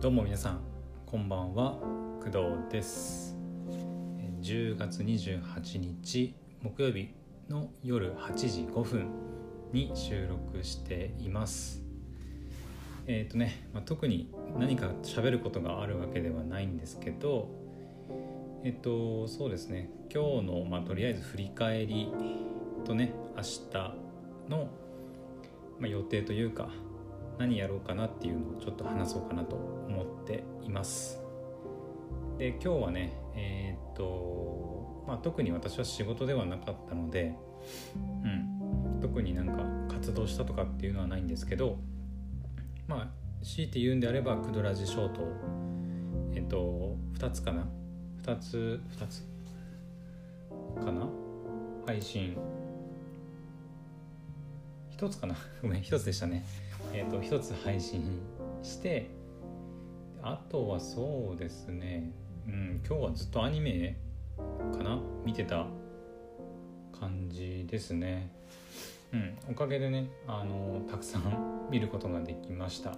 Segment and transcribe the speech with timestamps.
[0.00, 0.60] どうも皆さん
[1.06, 1.76] こんばんは。
[2.20, 3.36] 工藤です。
[4.40, 7.08] 10月28日木曜日
[7.48, 9.10] の夜8時5分
[9.72, 11.82] に収録しています。
[13.08, 17.48] えっ、とね、まあ、特に何か喋ることがあるわけではないんですけど
[18.62, 19.90] えっ、とそうですね。
[20.14, 22.12] 今日の、まあ、とりあえず振り返り
[22.84, 23.72] とね明日
[24.48, 24.68] の、
[25.80, 26.68] まあ、予定というか
[27.38, 31.20] 何やろうかなっていうのをちょっと話そうかなと思っています。
[32.36, 37.34] で今日はねえーっとまあ特に私は仕事ではなかったので
[37.96, 41.78] うん特になんか活動したとかっていうのはないんですけど
[42.86, 45.22] まあ強いて言うんであればクドラジショート
[46.34, 47.66] えっと2つかな。
[48.22, 49.22] 2つ2つ
[50.84, 51.08] かな？
[51.86, 52.36] 配信。
[54.96, 55.34] 1つかな？
[55.62, 56.44] ごめん1つでしたね。
[56.92, 58.20] えー、と一つ配信
[58.62, 59.08] して
[60.22, 62.10] あとはそうですね、
[62.46, 63.96] うん、今日はずっとアニメ
[64.72, 64.98] かな？
[65.24, 65.66] 見てた
[66.98, 68.32] 感じですね。
[69.12, 72.94] うんおかげでねあのたくさん 見ることができました。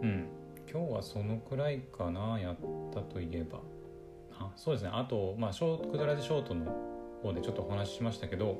[0.00, 0.28] うん
[0.70, 2.56] 今日はそのくらいかなやっ
[2.92, 3.60] たといえば。
[4.38, 4.90] あそうですね。
[4.92, 6.64] あとまあショートクドラジショートの
[7.22, 8.56] 方でちょっとお話ししましたけど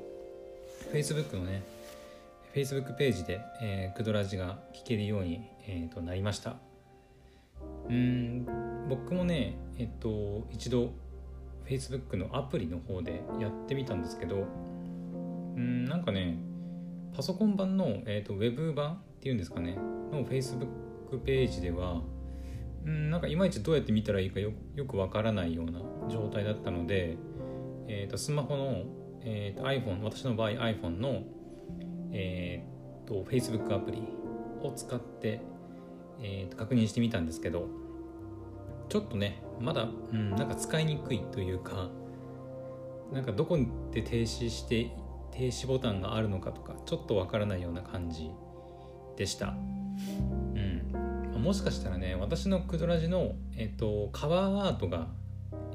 [0.91, 1.63] Facebook のね
[2.53, 6.55] Facebook ページで、えー、クドラジが聞けるように、えー、となりました。
[7.89, 8.45] うん
[8.87, 10.93] 僕もねえっ、と一度
[11.65, 14.47] Facebook のアプリの方でやってみたんですけど
[15.55, 16.37] うんなんかね
[17.15, 19.75] パソコン版の、えー、とウェブ版っていうんですかね
[20.11, 22.01] の Facebook ページでは
[22.85, 27.17] うんなんかいまいちどうやって見たらいいかよよくわからないような状態だったので、
[27.87, 28.83] えー、とスマホの、
[29.21, 31.23] えー、と iPhone 私の場合 iPhone の
[32.11, 34.03] えー、と Facebook アプリ
[34.61, 35.41] を使って、
[36.21, 37.67] えー、と確認してみたんですけど
[38.89, 41.89] ちょっとねまだ、うん、なんか使いにくいというか
[43.13, 43.57] なんかどこ
[43.91, 44.91] で停止して
[45.31, 48.29] 停止ボタンがあるのかとかちょっとわからないような感じ
[49.15, 49.55] でした。
[50.55, 55.07] うん、もしかしたらね私のクドラジの、えーと、カバーアートが、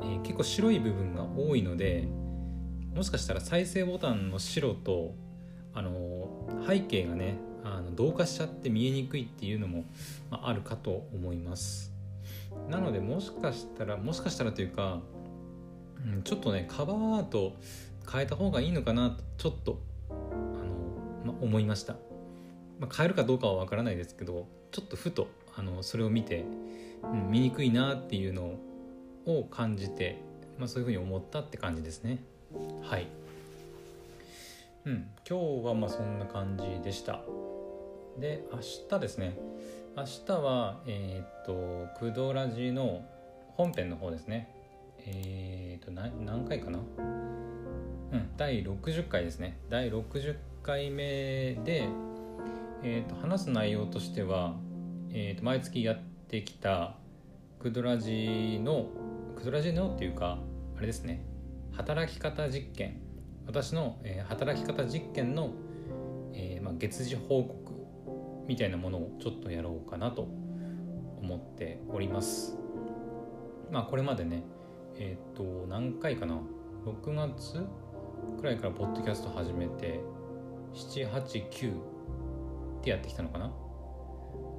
[0.00, 2.09] えー、結構白い部分が多いので
[2.94, 5.14] もしかしたら再生ボタンの白と
[5.74, 6.28] あの
[6.66, 9.84] 背景がねあの同化しちゃって見えにくいっていうのも、
[10.30, 11.92] まあ、あるかと思います。
[12.68, 15.00] なのでもしかしたらもしかしたらというか、
[16.06, 17.54] うん、ちょっとねカバーアート
[18.10, 19.80] 変えた方がいいのかなとちょっと
[20.10, 20.12] あ
[21.24, 21.94] の、まあ、思いました、
[22.78, 26.44] まあ、変えるかどうかはわからないですけどちょっとふとあのそれを見て、
[27.02, 28.54] うん、見にくいなっていうの
[29.26, 30.22] を感じて、
[30.58, 32.18] まあ、そういうふうに思ったって感じですね。
[32.82, 33.08] はい。
[34.87, 37.22] うん、今日はまあそんな感じでした。
[38.19, 38.59] で明
[38.91, 39.39] 日ですね。
[39.97, 43.03] 明日はえっ、とクドラジの
[43.56, 44.55] 本編の方ですね。
[45.06, 46.78] えっ、と何回かな？
[46.78, 49.56] うん第60回ですね。
[49.71, 51.89] 第60回目で、
[52.83, 54.55] えーと、話す内容としては、
[55.11, 56.97] えーと、毎月やってきた
[57.59, 58.89] クドラジの
[59.34, 60.39] クドラジのっていうか
[60.77, 61.25] あれですね。
[61.72, 63.01] 働き方実験。
[63.47, 65.53] 私の、えー、働き方実験の、
[66.32, 67.65] えーまあ、月次報告
[68.47, 70.28] みたいなものをちょっとやろうかなと
[71.21, 72.56] 思っております。
[73.71, 74.43] まあこれまでね
[74.97, 76.38] えっ、と何回かな
[76.84, 77.65] ？6月
[78.38, 80.00] くらいからポッドキャスト始めて
[80.75, 83.53] 789ってやってきたのかな？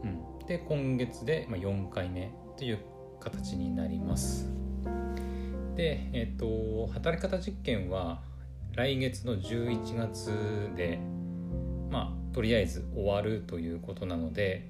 [0.04, 2.80] うん、で今月で、まあ、4回目という
[3.20, 4.52] 形になります。
[5.76, 8.24] でえっ、と働き方実験は
[8.76, 11.00] 来月の11月で
[11.90, 14.68] まあとりあえず終わるということなので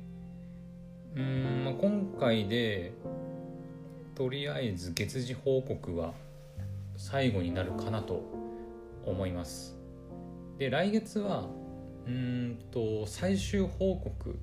[1.16, 2.94] うん、まあ、今回で
[4.14, 6.14] とりあえず月次報告は
[6.98, 8.22] 最後になるかなと
[9.06, 9.76] 思います。
[10.60, 11.50] で来月は
[12.06, 14.38] うんと最終報告、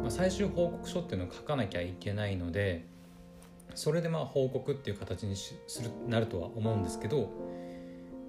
[0.00, 2.86] まあ、最終報告書っていうのを書かなきゃいけないので
[3.74, 7.30] それでまあ報告っていう形にするなるとは思うんですけど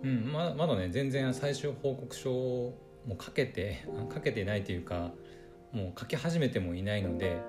[0.03, 5.11] うんままだね全然最終報告書をもう書けて書けてないというか
[5.71, 7.41] もう書き始めてもいないので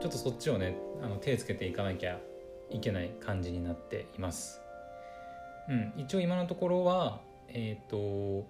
[0.00, 2.18] ちょっとそっちをねあの手つけていかなきゃ
[2.70, 4.60] いけない感じになっています。
[5.68, 7.90] うん、一応今のところはえっ、ー、
[8.42, 8.46] と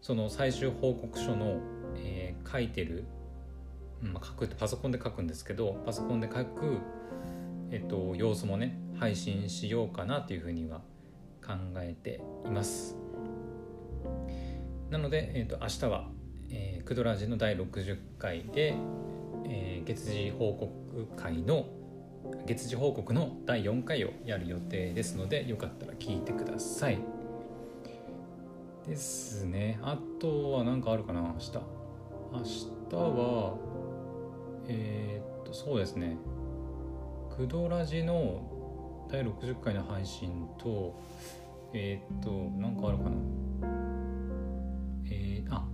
[0.00, 1.58] その最終報告書の、
[1.96, 3.04] えー、書いてる、
[4.00, 6.78] まあ、書くってパソコンで書くんですけどパソコンで書く、
[7.70, 10.82] えーと様子もね配信しようかなというふうには
[11.46, 12.96] 考えています。
[14.90, 16.08] なので、えーと、明日は、
[16.50, 18.74] えー、クドラジの第60回で、
[19.44, 21.66] えー、月次報告会の
[22.46, 26.98] 月次報告の第4回をやる予定ですのでよかったら聞いてください。
[28.86, 29.78] ですね。
[29.82, 31.52] あとは何かあるかな明日？
[32.32, 32.42] 明
[32.90, 33.54] 日は
[34.68, 36.16] えー、っとそうですね。
[37.36, 38.55] クドラジの
[39.08, 41.00] 第60回の配信と
[41.72, 43.10] えー、っと何かあるかな。
[45.08, 45.64] えー、あ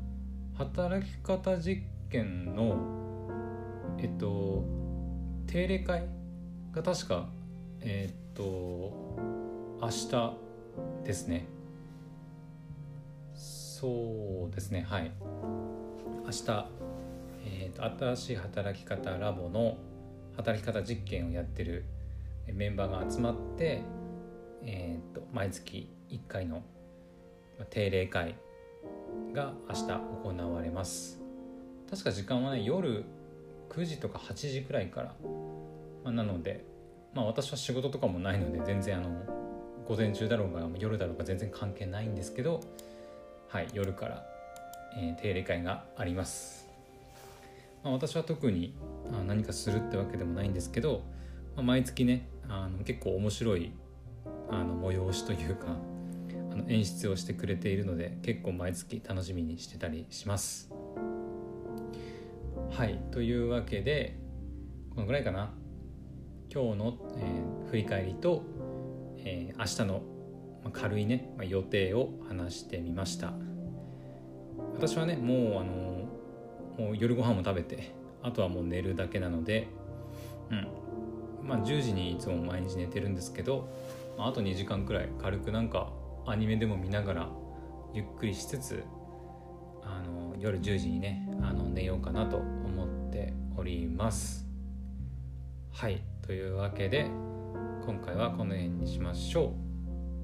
[0.55, 2.77] 働き方実験の
[3.99, 4.65] えっと
[5.47, 6.07] 定例会
[6.73, 7.29] が確か
[7.81, 8.43] えっと
[9.81, 10.37] 明日
[11.05, 11.47] ですね。
[13.35, 15.11] そうですねはい。
[16.25, 16.67] 明日、
[17.45, 19.77] えーと、新しい働き方ラボの
[20.37, 21.85] 働き方実験をやってる
[22.55, 23.83] メンバーが集まって、
[24.63, 26.63] えーと、毎月1回の
[27.71, 28.37] 定例会
[29.33, 29.83] が明日
[30.23, 31.21] 行われます。
[31.91, 33.05] 確か時間はね夜
[33.71, 35.15] 9時とか8時くらいから、
[36.05, 36.65] まあ、なので、
[37.15, 39.11] まあ、私は仕事とかもないので全然あの
[39.87, 42.61] 午前中だろうが夜だろうが全然関係ないんですけど
[43.53, 44.25] はい、夜から、
[44.97, 46.67] えー、定例会があります、
[47.85, 48.75] まあ、私は特に
[49.13, 51.03] あ何かするってわけでもないんですけど、
[51.55, 53.73] まあ、毎月ねあの結構面白い
[54.51, 55.77] あの催しというか
[56.53, 60.71] あの演出をしてくれているので結構毎月楽しみにしてたりします。
[62.71, 64.19] はいというわけで
[64.95, 65.53] このぐらいかな。
[66.55, 68.43] 今日の、えー、振り返りと、
[69.17, 70.03] えー、明日の
[70.63, 73.33] まあ、軽いね、まあ、予定を話してみました。
[74.75, 79.69] 私はねもうあのもう夜ご飯も食べてあとはもう寝るだけなので
[80.51, 80.69] うん。
[81.45, 83.69] まあ10時にいつも毎日寝てるんですけど、
[84.17, 85.91] まあ、あと2時間くらい軽くなんか
[86.27, 87.29] アニメでも見ながら
[87.93, 88.85] ゆっくりしつつ
[89.83, 94.47] あの夜10時にねあの寝ようかなと思っております。
[95.71, 96.03] はい。
[96.23, 97.11] というわけで
[97.85, 99.55] 今回はこの辺にしましょ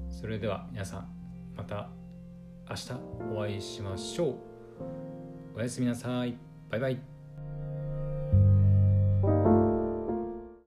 [0.09, 0.13] う。
[0.13, 1.07] それでは皆さん
[1.55, 1.89] また
[2.69, 2.93] 明日
[3.35, 4.35] お会いしましょう。
[5.57, 6.37] おやすみなさい。
[6.69, 7.08] バイバイ。